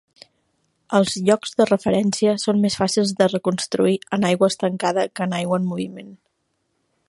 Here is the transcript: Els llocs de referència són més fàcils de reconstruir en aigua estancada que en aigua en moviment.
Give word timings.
Els 0.99 1.17
llocs 1.27 1.51
de 1.59 1.67
referència 1.67 2.33
són 2.45 2.63
més 2.63 2.77
fàcils 2.81 3.13
de 3.21 3.29
reconstruir 3.35 3.95
en 4.19 4.27
aigua 4.31 4.53
estancada 4.55 5.07
que 5.19 5.29
en 5.29 5.37
aigua 5.43 5.61
en 5.63 5.69
moviment. 5.75 6.11